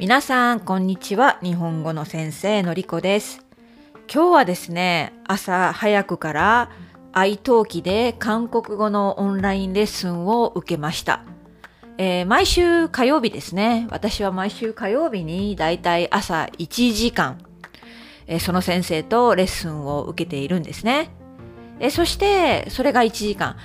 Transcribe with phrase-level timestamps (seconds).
[0.00, 1.38] 皆さん、こんにちは。
[1.42, 3.44] 日本語の先生のりこです。
[4.10, 6.70] 今日はですね、朝早くから
[7.12, 11.22] 愛登記で韓国語のオンラインレッスンを受けました。
[11.98, 13.88] えー毎週火曜日ですね。
[13.90, 17.36] 私は毎週火曜日にだいたい朝1時間、
[18.26, 21.10] えーその先生とレッスンを受けているんですね。
[21.78, 23.56] えそして、それが1時間。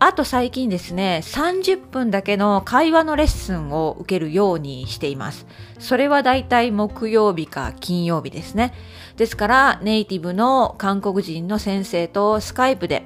[0.00, 5.46] あと最近ですね、30分だけの会話のレッスンを受けるようにしています。
[5.78, 8.74] それはだいたい木曜日か金曜日ですね。
[9.16, 13.04] ですから、ネイティブの韓国人の先生とスカイプで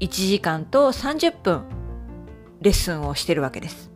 [0.00, 1.64] 1時間と30分
[2.60, 3.90] レッスンをしてるわけです。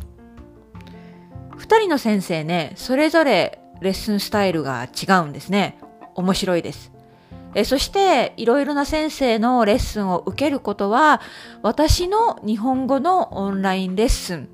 [1.57, 5.79] 2人の先生ね、それぞれレッスンスタイルが違うんですね。
[6.15, 6.93] 面白いです。
[7.59, 11.23] えそして、いろいろな先生のレッスンを受けることは、
[11.63, 14.49] 私の日本語のオンラインレッスン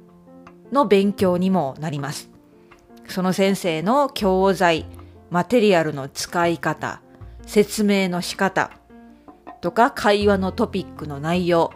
[0.70, 2.30] の勉強にもなります。
[3.08, 4.86] その先生の教材、
[5.30, 7.02] マテリアルの使い方、
[7.44, 8.70] 説明の仕方
[9.60, 11.72] とか会話のトピックの内容、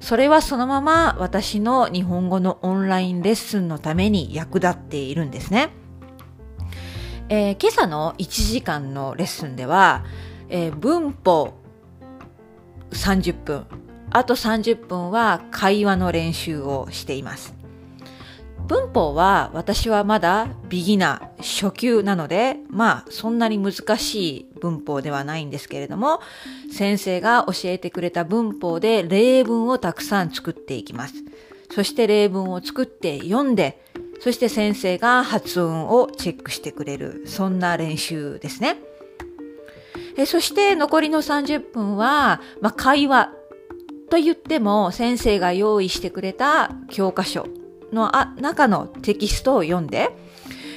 [0.00, 5.70] それはそのまま私の日本語のオンラインレッスンのために役立っているんですね。
[7.30, 10.04] えー今朝の1時間のレッスンでは、
[10.48, 11.54] えー文法
[12.90, 13.66] 30分、
[14.10, 17.54] あと30分は会話の練習をしています。
[18.66, 26.20] 文法は私はまだビギナー、初級なので、まあそんなに難しい文法ではないんですけれども、
[26.72, 31.14] 先生が教えてくれた文法で例文をたくさん作っていきます。
[31.70, 33.82] そして例文を作って読んで、
[34.20, 38.78] そして先生が発音をチェックしてくれる、そんな練習ですね。
[40.16, 43.32] えそして残りの30分は、まあ、会話
[44.10, 47.46] と言っても先生が用意してくれた教科書
[47.92, 50.10] のあ中のテキストを読んで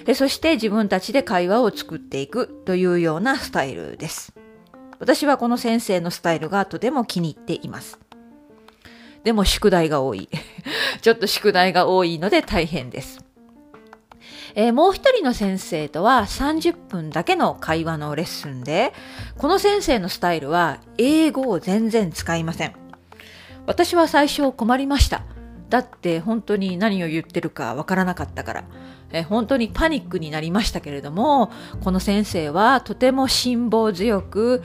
[0.10, 4.34] えそして自分たちで会話を作っていくというようなスタイルです。
[4.98, 8.00] 私はこの先生のスタイルがとても気に入っています。
[9.24, 10.28] でも宿題が多い。
[11.02, 13.24] ちょっと宿題が多いので大変です。
[14.56, 18.94] えーもう一人の先生とは30分だけの会話のレッスンで、
[19.38, 22.74] この先生のスタイルは英語を全然使いません。
[23.66, 25.24] 私は最初困りました。
[25.70, 28.64] だって本当に何を言ってるかわからなかったから。
[29.12, 31.52] え本当にパニックになりましたけれども、
[31.84, 34.64] この先生はとても辛抱強く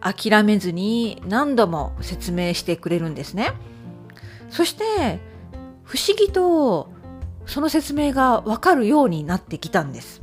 [0.00, 3.52] 諦めずに何度も説明してくれるんですね。
[4.50, 5.20] そして
[5.84, 6.90] 不思議と
[7.48, 10.20] その説明がわかるようになってきたんです。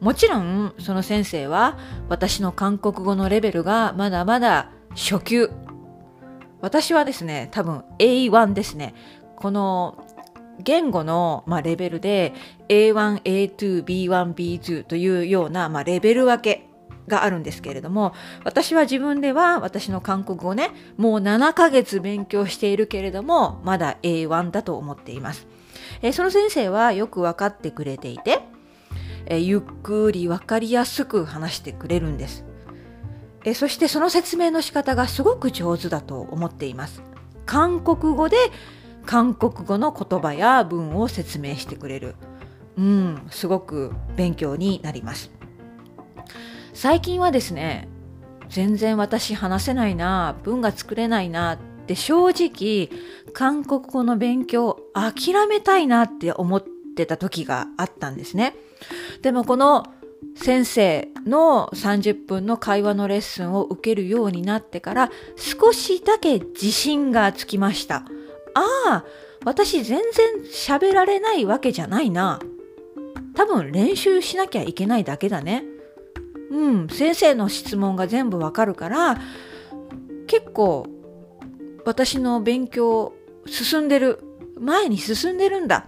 [0.00, 5.50] もちろんその先生は私の韓国語のレベルがまだまだ初級。
[6.60, 8.94] 私はですね、多分 A1 ですね。
[9.36, 10.04] この
[10.60, 12.32] 言語の、まあ、レベルで
[12.68, 16.68] A1、A2、B1、B2 というような、まあ、レベル分け
[17.12, 25.46] があるんですけれども、私は自分では私の韓国語ね、もう7ヶ月勉強しているけれども、まだ A1 だと思っています。
[26.00, 28.40] えーその先生はよく分かってくれていて、
[29.26, 32.44] えーゆっくり分かりやすく話してくれるんです。
[33.44, 37.02] えそしてその説明の仕方がすごく上手だと思っています。
[37.44, 38.36] 韓国語で
[39.04, 42.14] 韓国語の言葉や文を説明してくれる。
[42.78, 45.30] うん、すごく勉強になります。
[46.72, 47.88] 最近はですね、
[48.48, 52.90] 全然私話せないな、文が作れないなって正直
[53.32, 56.64] 韓国語の勉強諦めたいなって思っ
[56.96, 58.54] てた時があったんですね。
[59.22, 59.86] でもこの
[60.34, 68.04] 先生の30分の会話のレッスンを受けるようになってから少しだけ自信がつきました。
[68.54, 69.04] ああ、
[69.44, 72.40] 私全然喋られないわけじゃないな。
[73.34, 75.64] 多分練習しなきゃいけないだけだね。
[76.52, 79.18] うん、先生の質問が全部わかるから
[80.26, 80.86] 結構
[81.86, 83.14] 私の勉強
[83.46, 84.22] 進んでる
[84.60, 85.86] 前に進んでるんだ。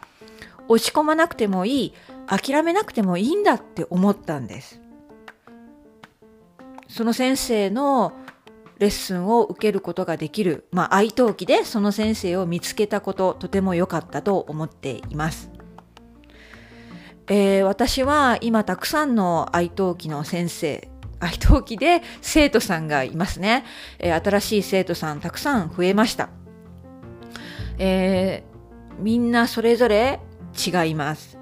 [0.66, 1.94] 落ち込まなくてもいい
[2.26, 4.80] 諦めなくてもいいんだって思ったんです。
[6.88, 8.14] その先生の
[8.78, 15.50] レッスンを受けることができる、まあ、愛登記でその先生を見つけたこととても良かったと思っています。
[17.26, 20.88] えー私は今たくさんの愛登記の先生、
[21.20, 23.64] 愛登記で生徒さんがいますね。
[23.98, 26.28] えー新しい生徒さんたくさん増えました。
[27.78, 28.54] えー
[29.02, 30.20] みんなそれぞれ
[30.54, 31.38] 違います。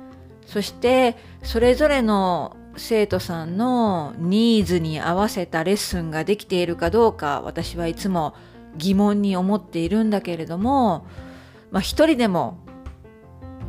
[0.46, 8.34] そしてそれぞれの生徒さんのニーズに合わせたレッスンができているかどうか私はいつも
[8.76, 11.06] 疑問に思っているんだけれども、
[11.70, 12.58] まあ一人でも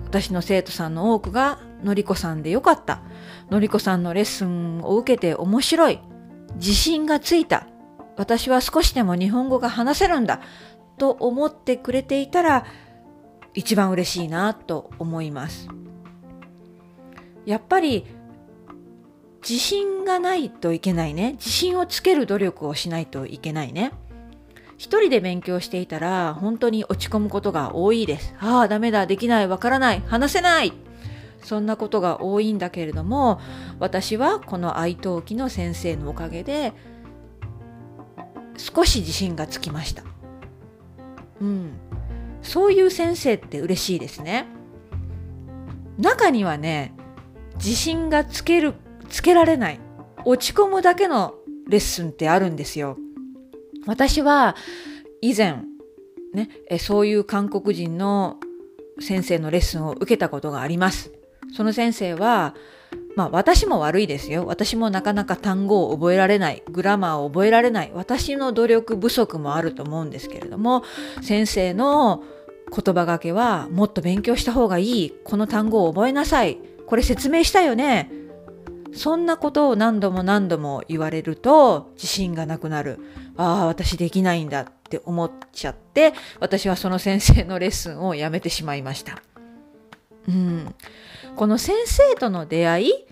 [0.06, 3.02] 私の生徒さんの多くがのりこさんでよかった。
[3.50, 6.00] のりこさんのレッスンを受けて面白い。
[6.56, 7.68] 自信がついた。
[8.16, 10.42] 私は少しでも日本語が話せるんだ。
[10.98, 12.66] と思ってくれていたら
[13.54, 15.68] 一番嬉しいなと思います。
[17.46, 18.06] やっぱり
[19.48, 21.34] 自信がないといけないね。
[21.34, 23.92] 自信をつける努力をしないといけないね。
[24.78, 28.34] 一人で勉強していたら本当に落ち込むことが多いです。
[28.40, 30.74] ああ、ダメだ、できない、わからない、話せない
[31.44, 33.40] そんなことが多いんだけれども、
[33.80, 36.74] 私はこの愛登記の先生のおかげで
[38.58, 40.04] 少し自信がつきました。
[41.42, 41.74] うん。
[42.42, 44.48] そういう先生って嬉しいですね。
[45.98, 46.94] 中にはね、
[47.56, 48.74] 自信がつける、
[49.10, 49.80] つけられない、
[50.26, 51.36] 落ち込むだけの
[51.68, 52.98] レッスンってあるんですよ。
[53.86, 54.56] 私は
[55.22, 55.64] 以前、
[56.34, 56.50] ね、
[56.80, 58.40] そういう韓国人の
[59.00, 61.12] 先生のレッスンを受けたことがあります。
[61.56, 62.56] その先生は、
[63.16, 64.46] まあ私も悪いですよ。
[64.46, 70.84] 私もなかなか単語を覚えられない、グラマーを覚えられない、私の努力不足もあると思うんですけれども、
[71.22, 72.24] 先生の
[72.76, 76.58] 言葉がけはもっと勉強した方がいい、この単語を覚えなさい、
[76.88, 78.12] これ説明したよね。
[78.96, 83.00] そんなことを何度も何度も言われると自信がなくなる。
[83.38, 89.22] ああ、私できないんだって思っちゃって、私はその先生のレッスンをやめてしまいました。
[90.28, 90.76] うん。
[91.36, 93.04] この先生との出会いっ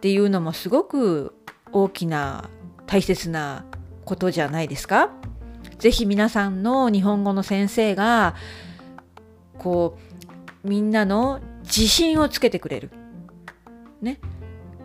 [0.00, 1.34] ていうのもすごく
[1.72, 2.50] 大きな
[2.86, 3.64] 大切な
[4.04, 5.10] ことじゃないですか？
[5.78, 8.34] ぜひ皆さんの日本語の先生が
[9.58, 9.98] こ
[10.64, 12.90] うみんなの自信をつけてくれる。
[14.02, 14.20] ね。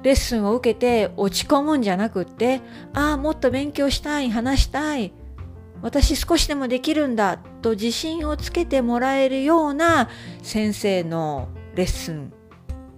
[0.02, 2.62] レッスンを受けて落ち込むんじゃなくって、
[2.94, 5.12] ああ、もっと勉強したい、話したい、
[5.82, 10.08] 私少しでもできるんだと自信をつけてもらえるような
[10.42, 12.32] 先生のレッスン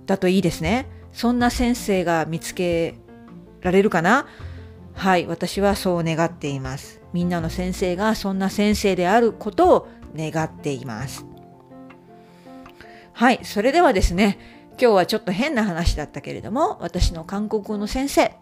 [0.05, 0.87] だといいですね。
[1.13, 2.95] そんな先生が見つけ
[3.61, 4.25] られるかな？
[4.93, 7.01] はい、私はそう願っています。
[7.13, 11.25] みんなの先生がそんな先生であることを願っています。
[13.13, 14.39] はい、それではですね、
[14.71, 18.35] 今日はちょっと変な話だったけれども、私の韓国語の先生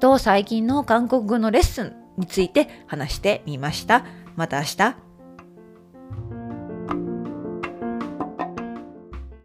[0.00, 4.04] と最近の韓国語のレッスンについて話してみました。
[4.36, 4.96] また明日。